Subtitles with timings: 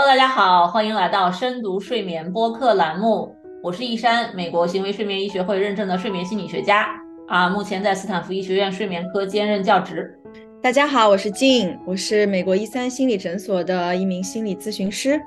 [0.00, 3.34] Hello，大家好，欢迎来到深读睡眠播客栏目。
[3.64, 6.86] 我是易山，美国行为睡眠医学会认证的睡眠心理学家
[7.26, 10.16] 啊，目前在斯坦福医学院睡眠科兼任教职。
[10.62, 15.20] 大家好，我是静，我是美国一三心理诊所的一名心理咨询师。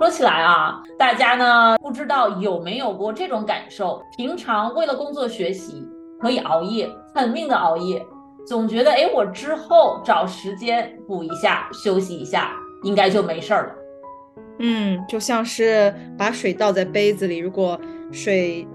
[0.00, 4.02] 说起来啊，大家呢不知道有没有过这种感受？
[4.16, 5.86] 平常为了工作学习
[6.20, 8.04] 可以熬夜，狠命的熬夜，
[8.48, 12.50] 总觉得哎，我之后找时间补一下，休息一下。
[12.84, 13.74] 应该就没事儿了。
[14.58, 17.78] 嗯，就像是把水倒在杯子里，如果
[18.10, 18.66] 水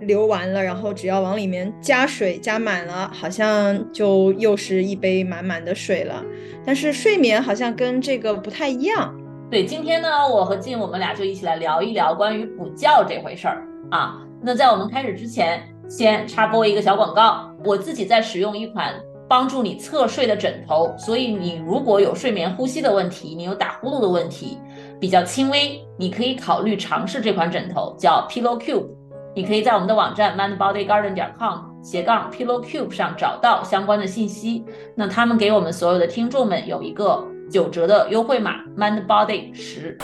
[0.00, 6.24] 流完了，然后只要往里面加水加满了，好像就又是一杯满满的水了。
[6.64, 9.14] 但是睡眠好像跟这个不太一样。
[9.50, 14.20] 对，今天呢，我和静我们俩就一起来聊一聊关于补觉这回事儿啊。
[14.40, 18.94] 那在我们开始之前，先插播一个小广告，我自己在使用一款。
[19.28, 24.58] 帮助你侧睡的枕头，所以你如果有睡眠呼吸的问题，你有打呼噜的问题，
[25.00, 28.86] 比较轻微，你可以考虑尝试这款枕头，叫 Pillow Cube。
[29.34, 34.64] 你可以在我们的网站 mindbodygarden.com 斜杠 Pillow Cube 上找到相关的信息。
[34.94, 39.98] 那他们给我们所有的听众们有一个九折的优惠码 mindbody 十。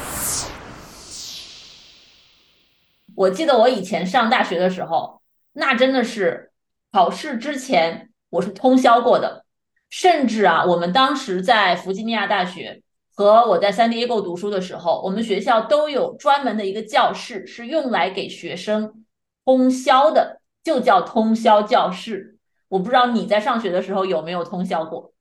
[3.15, 5.21] 我记得我以前上大学的时候，
[5.53, 6.51] 那真的是
[6.91, 8.10] 考试之前。
[8.31, 9.45] 我是通宵过的，
[9.89, 12.81] 甚至啊，我们当时在弗吉尼亚大学
[13.15, 19.05] 和我在三 Diego 读书的时候，我们学校都有专门的一个教室，是用来给学生
[19.45, 22.39] 通宵的，就叫通宵教室。
[22.69, 25.13] 我不知道你在上学的时候有没有通宵过？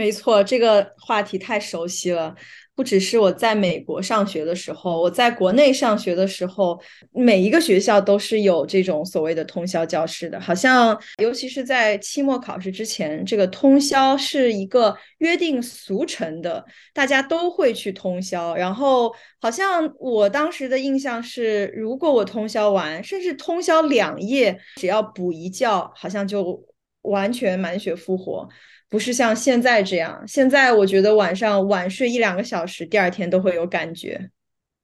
[0.00, 2.34] 没错，这个话题太熟悉了。
[2.74, 6.80] 不只是我在美国上学的时候，我在国内上学的时候，
[7.12, 10.40] 每一个学校都是有这种所谓的通宵教室的。
[10.40, 18.56] 好像，尤其是在期末考试之前，这个通宵是一个约定俗成的，大家都会去通宵。
[18.56, 26.64] 然后，好像我当时的印象是，如果我通宵完，甚至通宵两夜，只要补一觉，好像就
[27.02, 28.48] 完全满血复活。
[28.88, 34.30] 不是像现在这样，现在我觉得晚上晚睡一两个小时，第二天都会有感觉。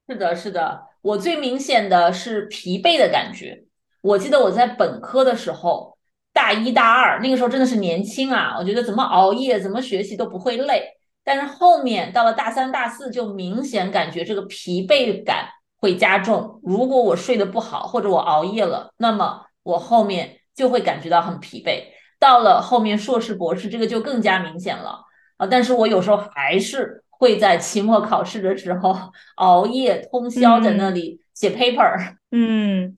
[0.08, 3.64] 是的，是的，我最明显的是疲惫的感觉。
[4.02, 5.98] 我记得我在本科的时候，
[6.32, 10.84] 大一大二那个时候真的是年轻啊，我觉得怎么熬夜怎么学习都不会累。
[11.24, 16.60] 但是后面到了大三大四，就明显感觉这个疲惫感会加重。
[16.62, 21.95] 如果我睡得不好，或者我熬夜了，那么我后面就会感觉到很疲惫。
[22.18, 25.04] 到了后面硕士博士，这个就更加明显了
[25.36, 25.46] 啊！
[25.46, 28.96] 但是我有时候还是会在期末考试的时候
[29.36, 32.14] 熬夜通宵在那里写 paper。
[32.32, 32.96] 嗯，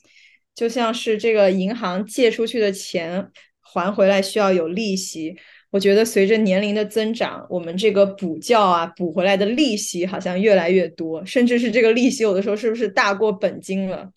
[0.54, 3.30] 就像是这个银行借出去的钱
[3.60, 5.36] 还回来需要有利息。
[5.70, 14.10] 我觉得随着年龄的增长，我们这个补觉啊补回来的利息好像越来越多，甚至是这个利息有的时候是不是大过本金了？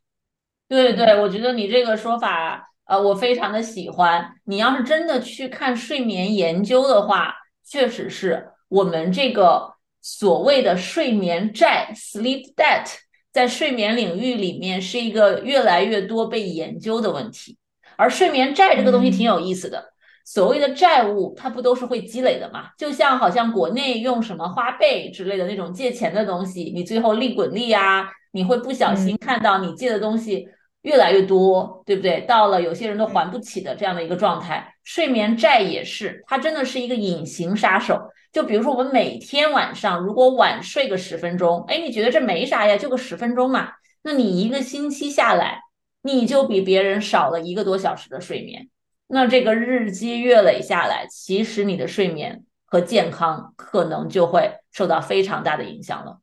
[0.70, 2.71] 对对对，我觉得你这个说法。
[2.92, 4.34] 呃，我非常的喜欢。
[4.44, 7.34] 你要是真的去看睡眠研究的话，
[7.66, 12.88] 确实是我们这个所谓的睡眠债 （sleep debt）
[13.32, 17.58] 在睡眠领域里面是一个越来越多被研究的问题。
[17.96, 19.94] 而睡眠债这个东西挺有意思的，
[20.26, 22.72] 所谓的债务它不都是会积累的嘛？
[22.78, 30.46] 就像好像国内用什么花呗之类的那种借钱的东西，你最后利滚利啊，你会不小心看到你借的东西。
[30.84, 32.22] 越来越多，对不对？
[32.22, 38.00] 到了有些人都还不起的这样的一个状态，睡眠债也是，它真的是一个隐形杀手。
[38.32, 45.60] 就比如说，我们每天晚上如果晚睡个十分钟，哎，你觉得这没啥呀，就个十分钟嘛，那你一个星期下来，
[46.02, 48.70] 你就比别人少了一个多小时的睡眠。
[49.08, 56.22] 那这个日积月累下来，其实你的睡眠和健康可能就会受到非常大的影响了。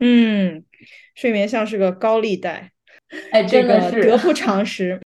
[0.00, 0.64] 嗯，
[1.14, 2.72] 睡眠像是个高利贷。
[3.32, 5.00] 哎，真的是得不 偿失。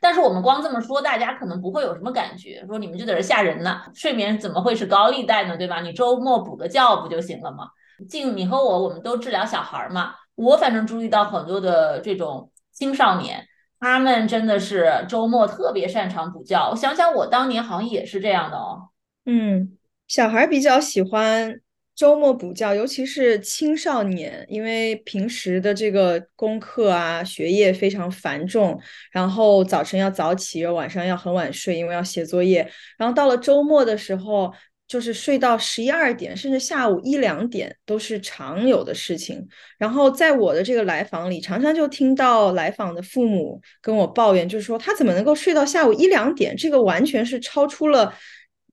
[0.00, 3.82] 但是我们光这么说，大家可能不会有什么感觉，说你们就在这吓人呢。
[3.94, 5.56] 睡眠怎么会是高利贷呢？
[5.56, 5.80] 对吧？
[5.80, 7.68] 你周末补个觉不就行了吗？
[8.08, 10.14] 静，你和我，我们都治疗小孩嘛。
[10.34, 13.46] 我反正注意到很多的这种青少年，
[13.78, 16.70] 他们真的是周末特别擅长补觉。
[16.70, 18.88] 我想想，我当年好像也是这样的哦。
[19.26, 19.78] 嗯，
[20.08, 21.60] 小孩比较喜欢。
[21.94, 28.80] 周末补觉，尤其是青少年，因为平时的这个功课啊、学业非常繁重，
[29.12, 32.68] 然后早晨要早起，晚上要很晚睡，因为要写作业。
[32.96, 34.52] 然后到了周末的时候，
[34.88, 39.46] 就是睡到十一二点，甚至下午一两点都是常有的事情。
[39.78, 46.56] 然后在我的这个来访里，常常就听到来访的父母跟我抱怨，就是说他怎么能够睡到下午一两点？
[46.56, 48.14] 这个完全是超出了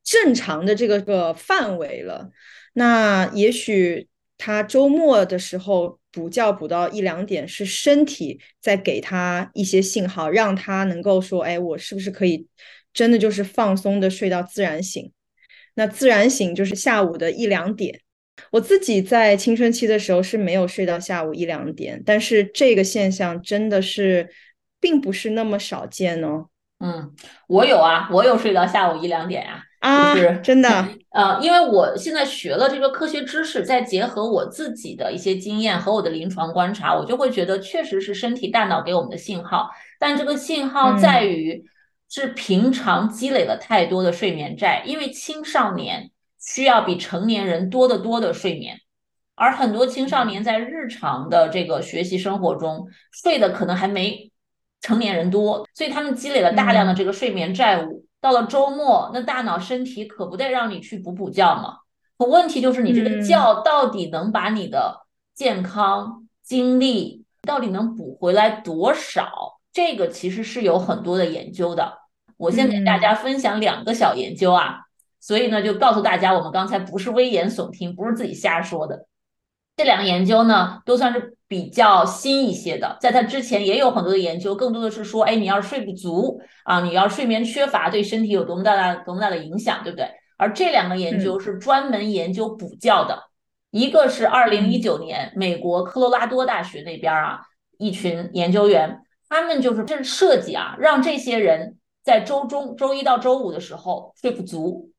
[0.03, 2.29] 正常的这个个范围了。
[2.73, 4.07] 那也许
[4.37, 12.47] 他周末的时候补觉补到一两点，是身体在给他一些信号，让他能够说，哎，我是不是可以
[12.93, 15.11] 真的就是放松的睡到自然醒？
[15.75, 18.01] 那自然醒就是下午的一两点。
[18.51, 24.29] 我自己在青春期的时候是没有睡到下午一两点，但是这个现象真的是
[24.79, 26.47] 并不是那么少见哦。
[26.79, 27.13] 嗯，
[27.47, 29.63] 我有啊，我有睡到下午一两点呀。
[29.79, 41.63] 啊，真的， 呃，因为我现在学了这个科学知识，再结合我自己的一些经验和我的临床观察，我就会觉得确实是身体大脑给我们的信号，但这个信号在于
[42.09, 46.11] 是平常积累了太多的睡眠债，因为青少年
[46.41, 48.77] 需要比成年人多得多的睡眠，
[49.35, 54.29] 而很多青少年在日常的这个学习生活中睡的可能还没
[54.81, 58.05] 成年人多，所以他们积累了大量的这个睡眠债务。
[58.21, 61.77] 到了周末，那大脑身体可不得让你去补补觉吗？
[62.17, 69.59] 可问题就是你这个觉到底能把你的健康、精力到底能补回来多少？
[69.71, 71.99] 这个其实是有很多的研究的。
[72.35, 74.79] 我先给大家分享两个小研究啊，
[75.19, 79.05] 所以呢就告诉大家，我们刚才不是危言耸听，不是自己瞎说的。
[79.77, 90.07] 这两个研究呢，都算是比较新一些的，在它之前也有很多的研究，更多的是说，哎，你要是睡不足啊，你要睡眠缺乏，对身体有多么大大多么大的影响，对不对？
[90.37, 93.23] 而这两个研究是专门研究补觉的，
[93.71, 97.41] 一个是二零一九年美国科罗拉多大学那边啊，
[97.79, 104.91] 一群研究员，他们就是这设计啊，让这些人在周中周一到周五的时候睡不足。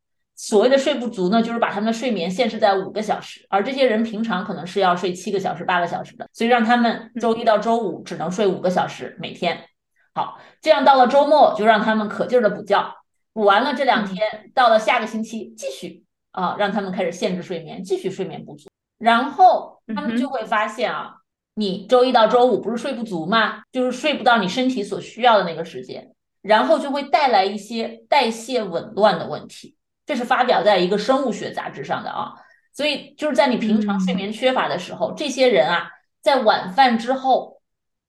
[0.43, 9.67] 所谓的睡不足呢，就是把他们的睡眠限制在五个小时，而这些人平常可能是要睡七个小时、八个小时的，所以让他们周一到周五只能睡五个小时每天。
[10.15, 12.97] 好，这样到了周末就让他们可劲儿的补觉，
[13.35, 21.17] 补完了这两天，到了下个星期继续啊，让他们开始限制睡眠，继续睡眠不足，然后他们就会发现啊，
[21.55, 23.61] 你周一到周五不是睡不足吗？
[23.71, 26.11] 就是睡不到你身体所需要的那个时间，
[26.41, 29.77] 然后就会带来一些代谢紊乱的问题。
[30.11, 32.33] 这是发表在一个生物学杂志上的啊，
[32.73, 35.89] 所以就是在你平常睡眠缺乏的时候，这些人啊，
[36.21, 37.63] 在晚饭之后，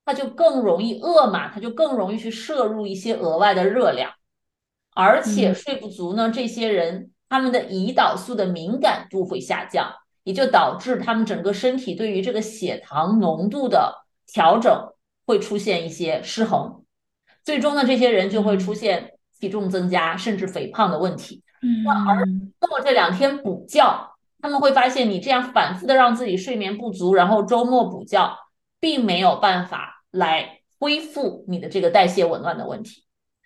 [0.04, 4.14] 他就更容易饿嘛，他就更容易去摄入一些额外的热量，
[4.96, 9.94] 而且睡不足呢，这些人他们的胰岛素的敏感度会下降，
[10.24, 14.74] 也就导致他们整个身体对于这个血糖浓度的调整
[15.28, 16.84] 会出现一些失衡，
[17.44, 21.44] 最终呢，这些人就会出现体重增加甚至肥胖的问题。
[21.86, 22.26] 那而
[22.60, 24.12] 通过这两天补觉，
[24.42, 28.38] 他们会发现你这样反复的让自己睡眠不足，然后周末补觉，
[28.80, 33.04] 并没有办法来恢复你的这个代谢紊乱的问题。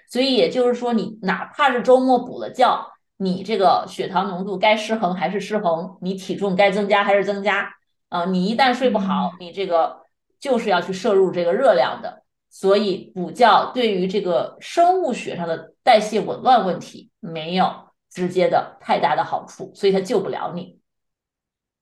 [0.10, 7.70] 所以也就是说，你哪怕是周末补了觉，你这个血糖浓度该失衡还是失衡，你体重该增加还是增加
[8.10, 8.24] 啊？
[8.26, 9.98] 你一旦睡不好，你这个
[10.40, 12.24] 就是要去摄入这个热量的。
[12.50, 17.85] 所以补觉对于这个生物学上的代谢紊乱问题没有。
[18.16, 20.80] 直接的太大的好处，所以他救不了你。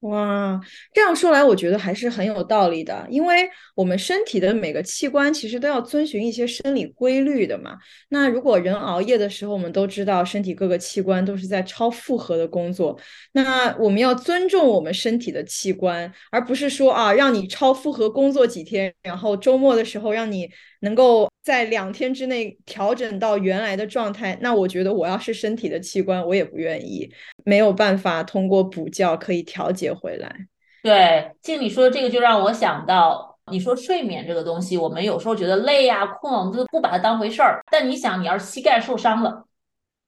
[0.04, 0.60] 哇，
[0.94, 7.78] 这样说来，我觉得还是很有道理的，因为我们身体的每个器官其实都要遵循一些生理规律的嘛。
[8.10, 13.00] 那如果人熬夜的时候，我们都知道身体各个器官都是在超负荷的工作，
[13.32, 20.50] 那我们要尊重我们身体的器官，而不是说啊，让你超负荷工作几天，然后周末的时候让你
[20.82, 24.38] 能够在两天之内调整到原来的状态。
[24.42, 27.10] 那我觉得我要是身体的器官，我也不愿意。
[27.46, 30.48] 没有办法通过补觉可以调节回来。
[30.82, 37.64] 对，静你说的这个就让我想到，你说睡眠这个东西，我们有时候觉得累呀、困，我们都不把它当回事儿。
[37.72, 39.46] 但你想，你要是膝盖受伤了，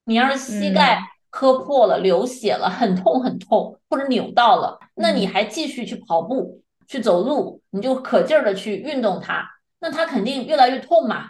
[0.04, 9.46] 你要是膝盖磕破了、流血了，很痛很痛，或者扭到了，那你还继续去跑步、去走路，你就可劲儿的去运动它，
[9.80, 11.28] 那它肯定越来越痛嘛。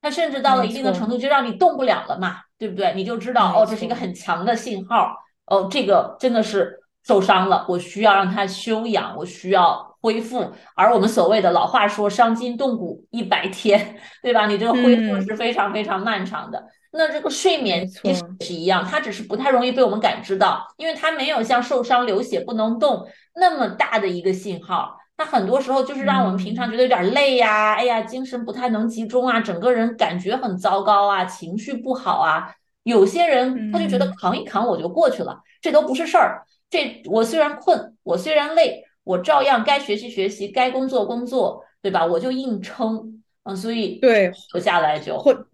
[0.00, 2.92] 它甚至到了一定的程度，就让你动不了了嘛，对不对？
[2.94, 5.16] 你就知道哦，这是一个很强的信号。
[5.46, 10.52] 哦，这个真的是受伤了，我需要让他休养，我需要恢复。
[10.74, 14.46] 而我们所谓的老话说“伤筋动骨一百天”，对吧？
[14.46, 16.64] 你这个恢复是非常非常漫长的。
[16.92, 24.96] 那这个睡眠也是一样，它只是不太容易被我们感知到，因为它没有像受伤流血不能动那么大的一个信号。
[25.16, 32.54] 它很多时候就是让我们平常觉得有点累呀，哎呀，精神不太能集中啊，整个人感觉很糟糕啊，情绪不好啊。
[32.84, 36.42] 有些人他就觉得扛一扛我就过去了，这都不是事儿。
[36.70, 42.06] 这我虽然困，我虽然累，我照样该学习学习，该工作工作，对吧？
[42.06, 45.46] 我就硬撑，嗯，所以对活下来就或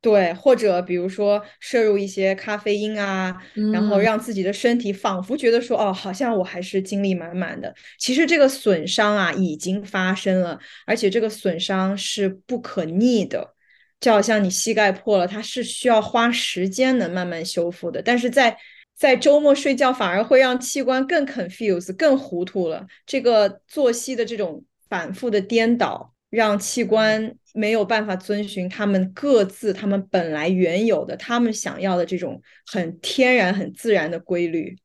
[0.00, 3.36] 对，或者比如说摄入一些咖啡因啊，
[3.72, 7.74] 然后嗯，让自己的身体仿佛觉得说，哦，好像我还是精力满满的。
[7.98, 13.55] 其实这个损伤啊已经发生了，而且这个损伤是不可逆的。
[14.00, 18.02] 就好像你膝盖破了，它是需要花时间能慢慢修复的。
[18.02, 18.56] 但是在
[18.94, 22.86] 在周末睡觉反而会让器官更 confuse、更糊涂了。
[23.04, 26.12] 这个作息的这种反复的颠倒。
[26.28, 34.76] 让器官没有办法遵循他们各自他们本来原有的他们想要的这种很天然很自然的规律。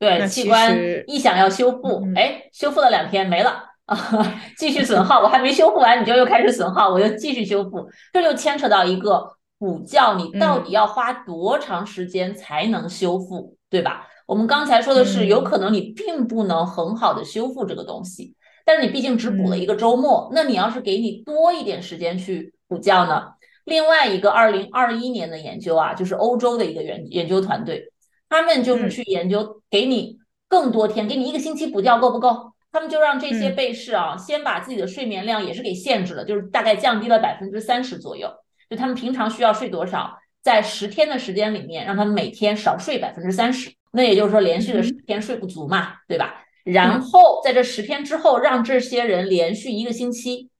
[0.00, 3.96] 对，器官实，一想要修复，嗯哎，修复了两天没了啊，
[4.56, 9.26] 继续损耗，我还没修复完，你就又开始损耗，我又继续修复，这就牵扯到一个
[9.58, 14.06] 补觉，你到底嗯要花多长时间才能修复，对吧？
[14.26, 18.34] 我们刚才说的是，有嗯可能你并不能很好的修复这个东西，
[18.66, 23.22] 但是你毕竟只补了一个嗯周末，那你要是给你多一点时间去补觉呢？
[23.64, 27.90] 另外一个二零二一年的研究啊，就是欧洲的一个研研究团队。
[28.28, 32.52] 他们就是嗯去研究，给你更多天，给你一个星期补觉够不够？
[32.70, 38.30] 他们就让这些嗯被试啊，先把自己的睡眠量也是给限制了，就是大概降低了百分之三十左右。
[38.68, 43.70] 就他们平常需要睡多少，在十天的时间里面，让他们每天少睡百分之三十。
[43.92, 46.44] 那也就是说，连续的十嗯天睡不足嘛，对吧？
[46.64, 50.50] 然嗯后在这十天之后，让这些人连续一个星期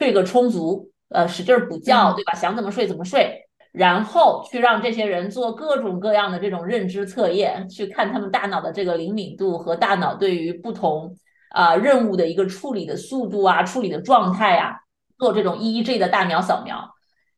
[0.00, 2.34] 睡个充足，呃，使劲补觉，嗯对吧？
[2.34, 3.40] 想怎么睡怎么睡。
[3.70, 11.23] 然后去让这些人做各种各样的这种认知测验，去看他们大脑的这个灵敏度和大脑对于不同啊、
[11.54, 14.80] 呃、任务的一个处理的速度啊、处理的状态啊，
[15.18, 16.94] 做这种 EEG 的大脑扫描。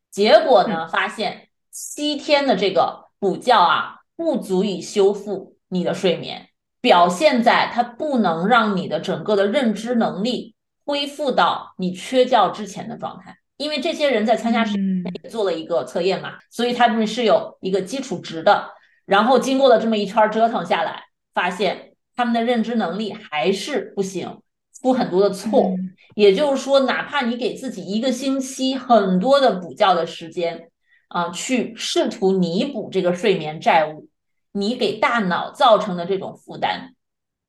[0.09, 6.49] 结果呢，嗯发现七天的这个补觉啊，不足以修复你的睡眠，
[6.81, 13.37] 表现在它不能让你的整个的认知能力恢复到你缺觉之前的状态。
[13.57, 18.71] 因为这些人在参加实验也做了一个测验嘛，所以他们是有一个基础值的。
[19.05, 21.86] 然后经过了这么一圈折腾下来，发现
[22.17, 24.41] 他们的认知能力还是不行，
[24.81, 25.73] 出很多的错。
[25.77, 30.71] 嗯也就是说，哪怕你给自己一个星期很多的补觉的时间
[31.09, 34.07] 啊、呃，去试图弥补这个睡眠债务，
[34.53, 36.95] 你给大脑造成的这种负担，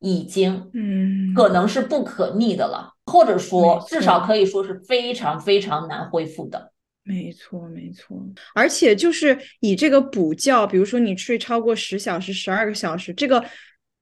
[0.00, 6.70] 已经嗯可能是不可逆的了，或者说至少可以说是非常非常难恢复的。
[7.02, 8.18] 没错，没错，
[8.54, 13.42] 而且就是以这个补觉，比如说你睡超过十小时、十二个小时，这个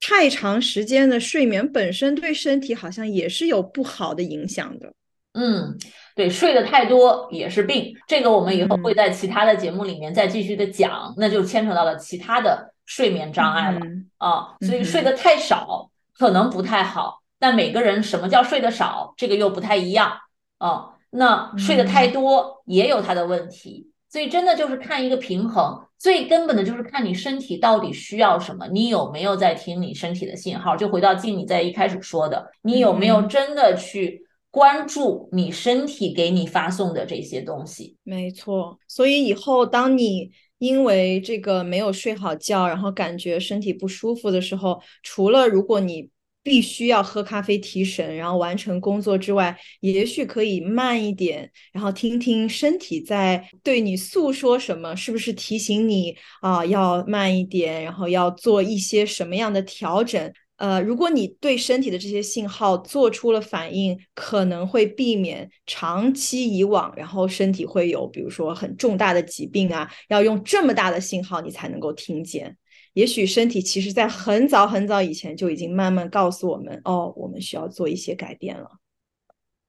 [0.00, 4.92] 太长时间的睡眠本身对身体好像也是有不好的影响的。
[5.32, 5.76] 嗯，
[6.14, 14.56] 对，睡得太多也是病，这个我们以后会嗯在其他的节目里面再继续的讲，那就牵扯到了其他的睡眠障碍了嗯啊。
[14.60, 20.16] 所以嗯睡得太少可能不太好，但每个人什么叫睡得少，这个又不太一样
[20.58, 20.94] 啊。
[21.10, 25.80] 那睡得太嗯多也有它的问题，所以真的就是看一个平衡。
[25.98, 30.76] 最根本的就是看你身体到底需要什么，你有没有在听你身体的信号？
[30.76, 37.96] 就回到静你在一开始说的，你有没有嗯真的去关注你身体给你发送的这些东西？
[38.02, 46.10] 没错，所以以后当你因为这个没有睡好觉，然后感觉身体不舒服的时候，除了如果你
[46.46, 60.32] 必须要喝咖啡提神，然后完成工作之外，也许可以慢一点，然后听听身体在对你诉说什么，是不是提醒你啊、要慢一点，然后要做一些什么样的调整。
[60.58, 72.56] 呃，如果你对身体的这些信号做出了反应，可能会避免长期以往，然后身体会有比如说很重大的疾病啊，要用这么大的信号你才能够听见。
[72.96, 78.70] 也许身体其实在很早很早以前就已经慢慢告诉我们，哦，我们需要做一些改变了。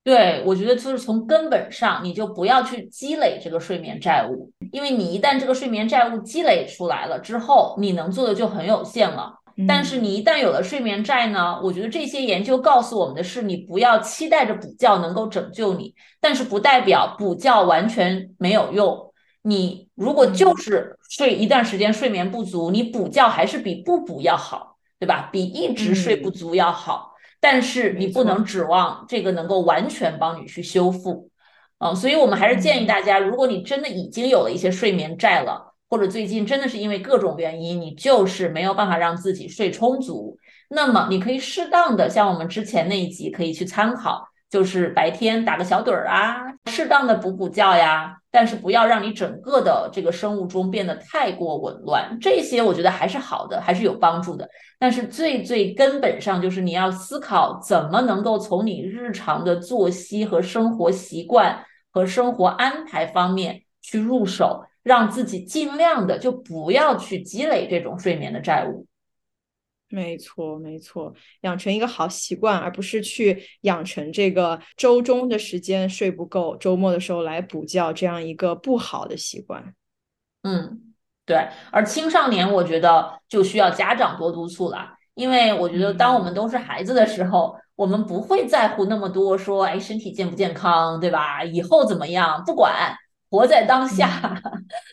[0.01, 9.33] 对，我觉得就是从根本上，你就不要去积累这个睡眠债务，因为你一旦这个睡眠债务积累出来了之后，你能做的就很有限了。
[9.67, 19.06] 但是嗯你一旦有了睡眠债呢，我觉得这些研究告诉我们的是，你不要期待着补觉能够拯救你，但是不代表补觉完全没有用。
[19.41, 20.55] 你如果就嗯。
[20.57, 25.29] 是睡一段时间睡眠不足，你补觉还是比不补要好，对吧？
[25.31, 26.33] 比一直睡不嗯。
[26.33, 27.13] 足要好。
[27.39, 31.29] 但是你不能指望这个能够完全帮你去修复，
[31.77, 32.87] 嗯，所以我们还是建议嗯。
[32.87, 40.35] 大家，如果你真的已经有了一些睡眠债了，或者最近真的是因为各种原因，你就是没有办法让自己睡充足，
[40.69, 54.47] 那么你可以适当的，像我们之前那一集可以去参考，就是白天打个小盹儿啊，适当的补补觉呀，但是不要让你整个的这个生物钟变得太过紊乱，这些我觉得还是好的，还是有帮助的。
[54.77, 68.86] 但是最最根本上就是你要思考怎么能够从你日常的作息和生活习惯和生活安排方面去入手，让自己尽量的就不要去积累这种睡眠的债务。
[69.89, 79.73] 没错，没错，养成一个好习惯，而不是去养成这个周中的时间睡不够，周末的时候来补觉这样一个不好的习惯。
[80.43, 80.93] 嗯，
[81.25, 81.47] 对。
[81.71, 91.43] 而青少年，我觉得就需要家长多督促了，因为我觉得当我们都是孩子的时候，我们不会在乎那么多，说哎身体健不健康，对吧？
[91.45, 92.43] 以后怎么样？
[92.45, 92.93] 不管，
[93.29, 94.41] 活在当下，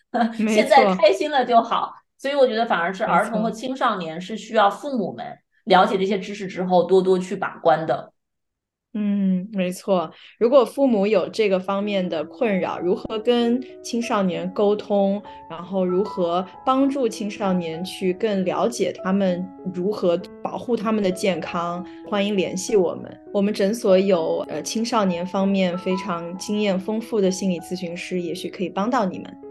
[0.48, 1.92] 现在开心了就好。
[2.18, 5.26] 所以我觉得反而是儿童和青少年是需要父母们
[5.64, 8.12] 了解这些知识之后多多去把关的。
[8.96, 10.08] 嗯，没错。
[10.38, 19.44] 如果父母有这个方面的困扰，如何跟青少年沟通，然后如何帮助青少年去更了解他们
[19.74, 23.20] 如何保护他们的健康，欢迎联系我们。
[23.32, 29.43] 我们诊所有呃青少年方面非常经验丰富的心理咨询师，也许可以帮到你们。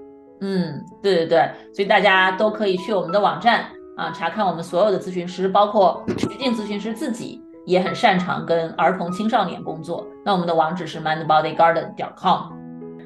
[0.45, 10.05] 嗯，对对对，所以大家都可以去我们的网站啊，查看我们所有的咨询师，包括徐静咨询师自己也很擅长跟儿童青少年工作。
[10.25, 12.51] 那我们的网址是 mindbodygarden 点 com。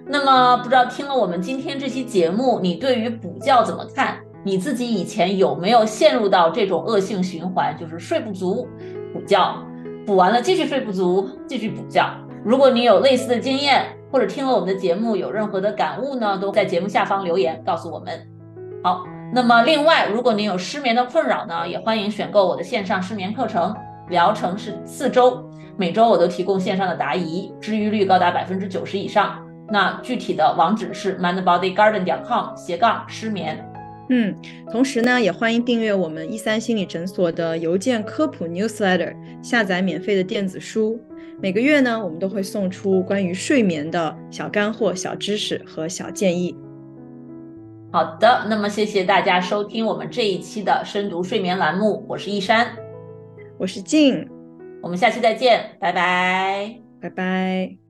[0.07, 4.17] 那么不知道听了我们今天这期节目，你对于补觉怎么看？
[4.43, 8.67] 你自己以前有没有陷入到这种恶性循环，就是睡不足
[9.13, 9.61] 补觉，
[10.05, 12.09] 补完了继续睡不足，继续补觉？
[12.45, 18.19] 如果你有类似的经验，或者听了我们的节目有任何的感悟呢，都在节目下方留言告诉我们。
[18.83, 23.75] 好，那么另外，如果您有失眠的困扰呢，也欢迎选购我的线上失眠课程，
[24.09, 25.43] 疗程是四周，
[25.75, 29.43] 每周我都提供线上的答疑，治愈率高达百分之九十以上。
[29.69, 33.61] 那具体的网址是 mindbodygarden 点 com 斜杠失眠。
[34.09, 34.33] 嗯，
[34.71, 40.97] 同时呢，也欢迎订阅我们一三心理诊所的邮件科普 newsletter，下载免费的电子书。
[41.39, 46.57] 每个月呢，我们都会送出关于睡眠的小干货、小知识和小建议。
[47.91, 52.67] 好的，那么谢谢大家收听我们这一期的深读睡眠栏目，我是一山，
[53.57, 54.27] 我是静，
[54.81, 57.86] 我们下期再见，拜拜，拜拜。